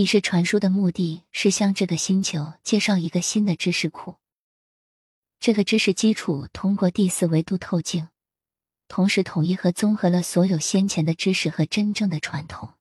[0.00, 4.16] 意识传输的目的是向这个星球介绍一个新的知识库。
[5.38, 8.08] 这个知识基础通过第四维度透镜，
[8.88, 12.72] 同时统一和综合了所有先前的知识和真正的传统。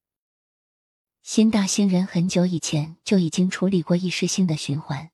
[1.22, 5.12] 新大星人很久以前就已经处理过意识性的循环，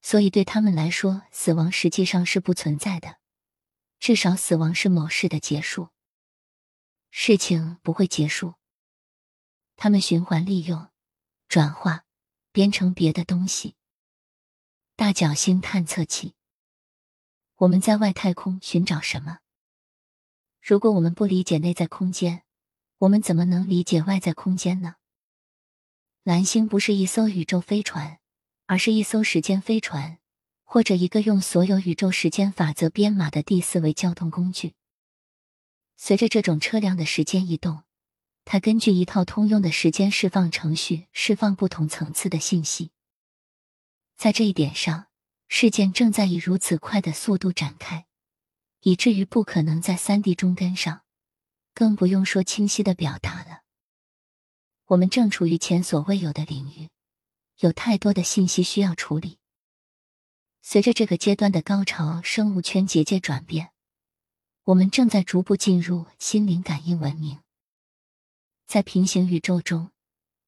[0.00, 3.16] 所以对他们来说，死亡实际上是不存在的。
[3.98, 5.88] 至少，死亡是某事的结束，
[7.10, 8.54] 事情不会结束。
[9.74, 10.88] 他们循环利用。
[11.48, 12.04] 转化，
[12.52, 13.74] 编成别的东西。
[14.96, 16.34] 大角星探测器。
[17.56, 19.38] 我们在外太空寻找什么？
[20.60, 22.42] 如果我们不理解内在空间，
[22.98, 24.96] 我们怎么能理解外在空间呢？
[26.22, 28.18] 蓝星不是一艘宇宙飞船，
[28.66, 30.18] 而是一艘时间飞船，
[30.64, 34.74] 或者一个用所有宇宙时间法则编码的第四维交通工具。
[35.96, 37.84] 随着这种车辆的时间移动。
[38.50, 42.92] 它根据一套通用的时间释放程序释放不同层次的信息。
[44.16, 45.08] 在这一点上，
[45.48, 48.06] 事件正在以如此快的速度展开，
[48.80, 51.02] 以至于不可能在三 D 中跟上，
[51.74, 53.64] 更不用说清晰的表达了。
[54.86, 56.88] 我们正处于前所未有的领域，
[57.58, 59.36] 有太多的信息需要处理。
[60.62, 63.72] 随着这个阶段的高潮，生物圈结界转变，
[64.64, 67.40] 我们正在逐步进入心灵感应文明。
[68.68, 69.92] 在平行宇宙中，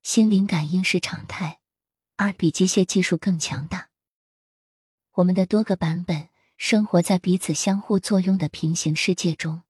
[0.02, 1.58] 心灵感应是常态，
[2.16, 3.88] 而比机械技术更强大。
[5.12, 9.62] 我们的多个版本生活在彼此相互作用的平行世界中。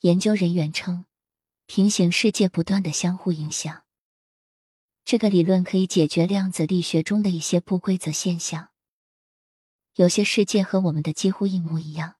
[0.00, 1.04] 研究人员称，
[1.66, 3.84] 平行世界不断的相互影响。
[5.04, 8.70] 这个理论可以解决量子力学中的一些不规则现象。
[9.96, 12.14] 有些世界和我们的几乎一模一样，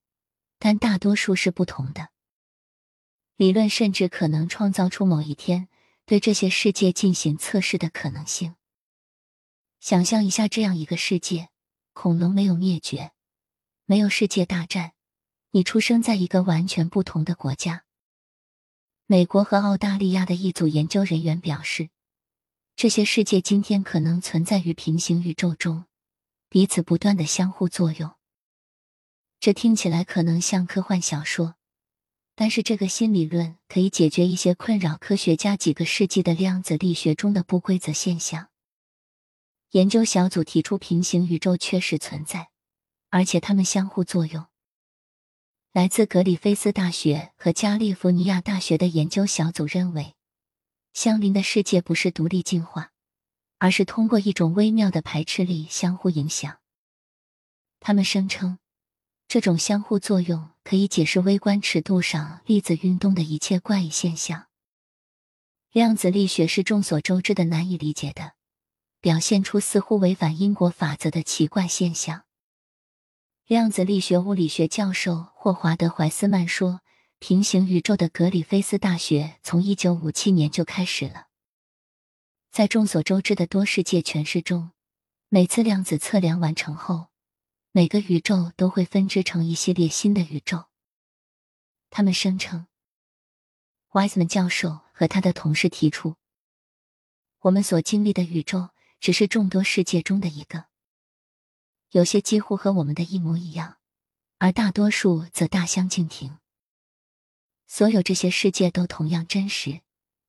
[0.59, 2.09] 但大多数是不同的。
[3.37, 5.69] 理论甚至可能创造出某一天
[6.07, 8.55] 对这些世界进行测试的可能性。
[9.79, 11.49] 想象一下这样一个世界：
[11.93, 13.11] 恐龙没有灭绝，
[13.85, 14.93] 没有世界大战，
[15.51, 17.83] 你出生在一个完全不同的国家。
[19.05, 21.89] 美国和澳大利亚的一组研究人员表示，
[22.75, 25.85] 这些世界今天可能存在于平行宇宙中，
[26.49, 28.15] 彼此不断的相互作用。
[29.39, 31.56] 这听起来可能像科幻小说。
[32.39, 38.49] 但是，这个新理论可以解决一些困扰科学家几个世纪的量子力学中的不规则现象。
[39.71, 42.49] 研究小组提出，平行宇宙确实存在，
[43.09, 44.45] 而且它们相互作用。
[45.73, 50.13] 来自格里菲斯大学和加利福尼亚大学的研究小组认为，
[50.93, 52.91] 相邻的世界不是独立进化，
[53.57, 56.59] 而是通过一种微妙的排斥力相互影响。
[57.79, 58.59] 他们声称。
[59.27, 64.47] 这种相互作用可以解释微观尺度上粒子运动的一切怪异现象。
[65.73, 68.33] 量子力学是众所周知的难以理解的，
[69.01, 72.23] 表现出似乎违反因果法则的奇怪现象。
[73.45, 76.79] 量子力学物理学教授霍华德·怀斯曼说
[77.19, 81.27] ：“平行宇宙的格里菲斯大学从1957年就开始了。
[82.49, 84.71] 在众所周知的多世界诠释中，
[85.27, 87.07] 每次量子测量完成后。”
[87.77, 90.65] 每个宇宙都会分支成一系列新的宇宙。
[91.91, 92.65] 他们声称
[93.91, 96.15] ，Wiseman 教授和他的同事提出，
[97.41, 100.65] 我们所经历的宇宙只是众多世界中的一个，
[101.91, 103.77] 有些几乎和我们的一模一样，
[104.39, 106.39] 而大多数则大相径庭。
[107.67, 109.81] 所有这些世界都同样真实，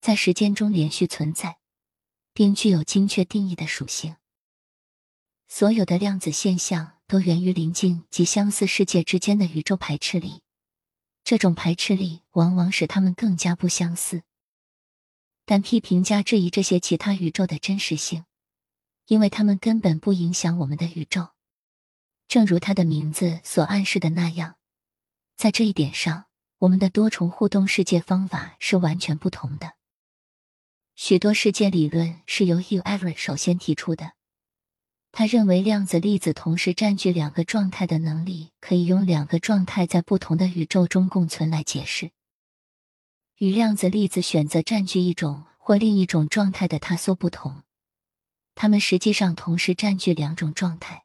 [0.03, 1.57] 在时间中连续存在，
[2.35, 4.17] 并具有精确定义的属性。
[5.47, 6.98] 所有的量子现象。
[7.09, 10.43] 都源于邻近及相似世界之间的宇宙排斥力，
[11.25, 14.25] 这种排斥力往往使它们更加不相似。
[15.47, 18.27] 但批评家质疑这些其他宇宙的真实性，
[19.07, 21.29] 因为它们根本不影响我们的宇宙。
[22.29, 24.57] 正如它的名字所暗示的那样，
[25.35, 26.27] 在这一点上，
[26.59, 29.77] 我们的多重互动世界方法是完全不同的。
[30.95, 34.18] 许多世界理论是由 Hugh Everett 首先提出的。
[35.19, 42.13] 他认为，量子粒子同时占据两个状态的能力，可以用两个状态在不同的宇宙中共存来解释。
[43.39, 47.65] 与量子粒子选择占据一种或另一种状态的他缩不同，
[48.55, 51.03] 它们实际上同时占据两种状态。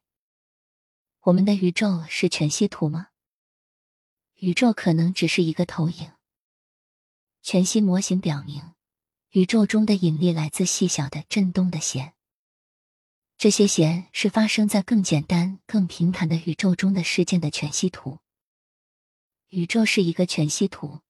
[1.22, 3.08] 我们的宇宙是全息图吗？
[4.36, 6.12] 宇宙可能只是一个投影。
[7.42, 8.62] 全息模型表明，
[9.30, 12.13] 宇宙中的引力来自细小的振动的弦。
[13.36, 18.20] 这些弦是发生在更简单、更平坦的宇宙中的事件的全息图。
[19.48, 21.00] 宇宙是一个全息图，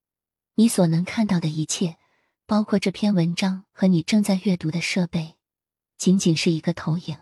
[0.55, 1.97] 你所能看到的一切
[2.45, 5.35] 包括这篇文章和你正在阅读的设备，
[5.97, 7.17] 仅仅是一个投影。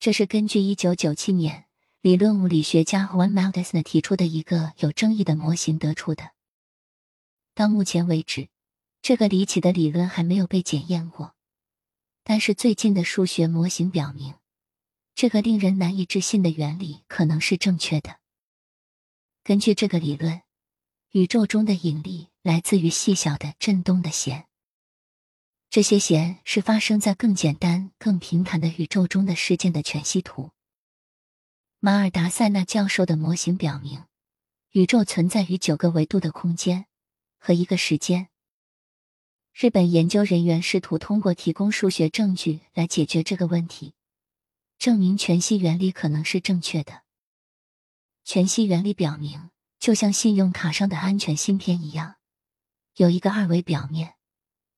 [0.00, 1.66] 这是根据一九九七年
[2.00, 6.32] 理论物理学家 Juan Maldacena 提出的一个有争议的模型得出的。
[7.54, 8.48] 到目前为止，
[9.00, 11.35] 这个离奇的理论还没有被检验过。
[12.28, 14.34] 但是最近的数学模型表明，
[15.14, 18.18] 这个令人难以置信的原理可能是正确的。
[19.44, 20.42] 根据这个理论，
[21.12, 24.48] 宇宙中的引力来自于细小的振动的弦。
[25.70, 30.50] 这些弦是发生在更简单、更平坦的宇宙中的事件的全息图。
[31.78, 34.02] 马尔达塞纳教授的模型表明，
[34.72, 36.86] 宇宙存在于九个维度的空间
[37.38, 38.30] 和一个时间。
[39.58, 43.94] 日本研究人员试图通过提供数学证据来解决这个问题，
[44.76, 47.04] 证明全息原理可能是正确的。
[48.22, 49.48] 全息原理表明，
[49.78, 52.16] 就像信用卡上的安全芯片一样，
[52.96, 54.16] 有一个二维表面，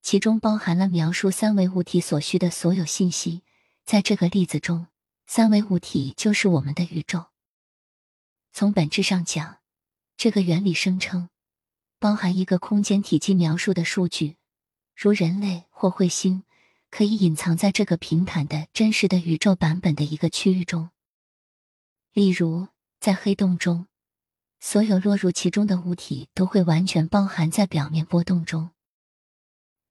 [0.01, 3.43] 其中包含了描述三维物体所需的所有信息。
[3.85, 4.87] 在这个例子中，
[5.27, 7.27] 三维物体就是我们的宇宙。
[8.53, 9.59] 从本质上讲，
[10.17, 11.31] 这个原理声称，
[11.99, 14.38] 包含一个空间体积描述的数据。
[15.01, 16.43] 如人类或彗星，
[16.91, 20.91] 可以隐藏在这个平坦的真实的宇宙版本的一个区域中。
[22.13, 22.67] 例如，
[22.99, 23.87] 在黑洞中，
[24.59, 28.71] 所有落入其中的物体都会完全包含在表面波动中。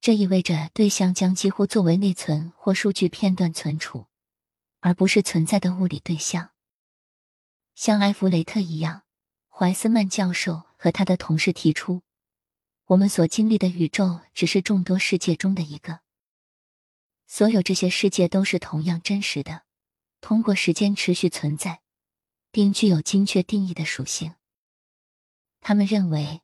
[0.01, 4.07] 这意味着对象将几乎作为内存或数据片段存储，
[4.81, 6.49] 而不是存在的物理对象。
[7.75, 9.03] 像埃弗雷特一样，
[9.47, 12.01] 怀斯曼教授和他的同事提出。
[12.87, 15.99] 我们所经历的宇宙只是众多世界中的一个，
[17.25, 19.63] 所有这些世界都是同样真实的，
[20.21, 21.81] 通过时间持续存在，
[22.49, 24.35] 并具有精确定义的属性。
[25.59, 26.43] 他们认为，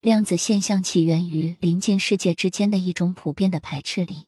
[0.00, 4.26] 量子现象起源于临近世界之间的一种普遍的排斥力，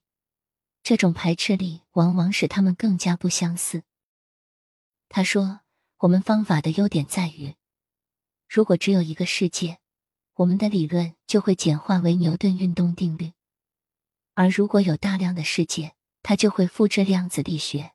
[0.84, 3.82] 这种排斥力往往使它们更加不相似。
[5.08, 5.62] 他说
[5.98, 7.56] ：“我们方法的优点在于，
[8.48, 9.80] 如果只有一个世界。”
[10.37, 13.33] 我们的理论就会简化为牛顿运动定律，
[14.35, 17.93] 而如果有大量的世界，它就会复制量子力学。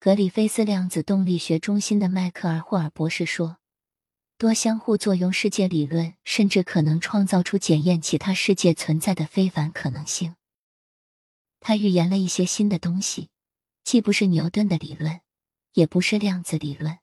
[0.00, 3.58] 格里菲斯量子动力学中心的迈克尔·霍尔博士说
[4.36, 10.34] ：“多相互作用世界理论甚至可能创造出检验其他世界存在的非凡可能性。”
[11.60, 13.30] 他预言了一些新的东西，
[13.84, 15.20] 既不是牛顿的理论，
[15.74, 16.98] 也不是量子理论。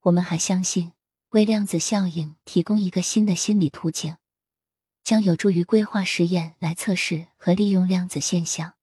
[0.00, 0.94] 我们还相信。
[1.30, 4.16] 为量子效应提供一个新的心理途径，
[5.04, 8.74] 将有助于规划实验来测试和利用量子现象。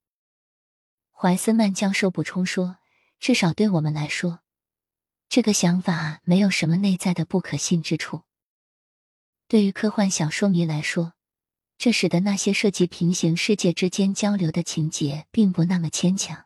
[1.11, 2.77] 怀斯曼教授补充说
[3.19, 4.41] ：“至少对我们来说，
[5.27, 8.21] 这个想法没有什么内在的不可信之处。
[9.47, 11.13] 对于科幻小说迷来说，
[11.79, 16.44] 这使得那些涉及平行世界之间交流的情节并不那么牵强。”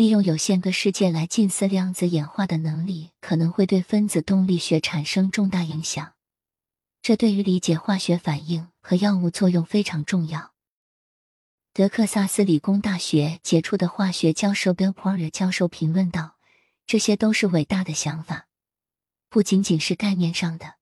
[0.00, 6.14] 利用有限个世界来近似量子演化的能力，可能会对分子动力学产生重大影响。
[7.02, 10.54] 这对于理解化学反应和药物作用非常重要。
[11.74, 16.38] 德克萨斯理工大学杰出的化学教授 Bill Poirier 教授评论道
[16.88, 18.48] ：“这些都是伟大的想法，
[19.28, 20.76] 不仅仅是概念上的，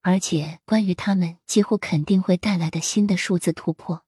[0.00, 4.04] 而且关于他们几乎肯定会带来的新的数字突破，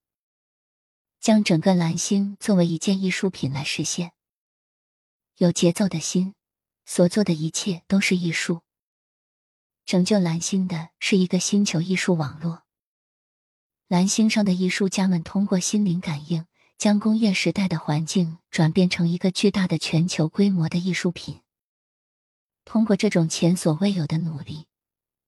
[1.20, 4.10] 将整个蓝星作为一件艺术品来实现。”
[5.36, 6.34] 有节奏的心，
[6.84, 8.60] 所做的一切都是艺术。
[9.84, 12.62] 拯救蓝星的是一个星球艺术网络。
[13.89, 16.46] 蓝星上的艺术家们通过心灵感应，
[16.79, 21.41] 将工业时代的环境转变成一个巨大的全球规模的艺术品。
[22.65, 24.67] 通过这种前所未有的努力，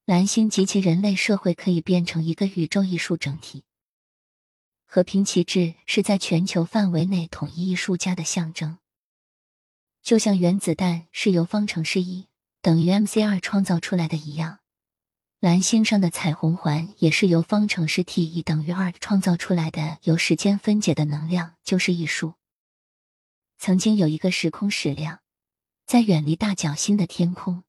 [0.05, 3.65] 蓝星及其人类社会可以变成一个宇宙艺术整体。
[4.87, 8.79] 和平旗帜是在全球范围内统一艺术家的象征。
[10.05, 12.29] 就像原子弹是由方程式一
[12.61, 14.59] 等于 m c 二创造出来的一样，
[15.41, 19.97] 蓝星上的彩虹环也是由方程式 t 一等于二创造出来的。
[20.03, 22.35] 由时间分解的能量就是艺术。
[23.59, 25.21] 曾经有一个时空矢量，
[25.87, 27.65] 在远离大角星的天空，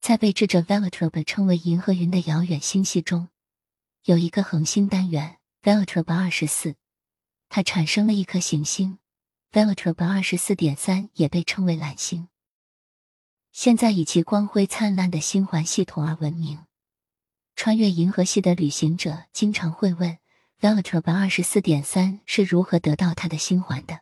[0.00, 3.30] 在被智者 v e l a t r o b 称为银河云的遥远星系中，
[4.04, 6.76] 有一个恒星单元 v e l a t r o b 二十四，
[7.48, 9.00] 它产生了一颗行星。
[9.54, 12.26] Velatrope 二十四点三也被称为蓝星。
[13.52, 16.64] 现在以其光辉灿烂的星环系统而闻名。
[17.54, 20.18] 穿越银河系的旅行者经常会问
[20.60, 24.00] ：Velatrope 二十四点三是如何得到它的星环的？